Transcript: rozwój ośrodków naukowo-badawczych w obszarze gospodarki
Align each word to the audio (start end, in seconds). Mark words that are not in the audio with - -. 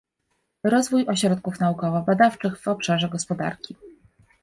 rozwój 0.63 1.05
ośrodków 1.07 1.59
naukowo-badawczych 1.59 2.59
w 2.61 2.67
obszarze 2.67 3.09
gospodarki 3.09 3.75